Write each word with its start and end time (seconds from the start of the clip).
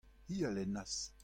hi 0.27 0.39
a 0.47 0.51
lennas. 0.55 1.11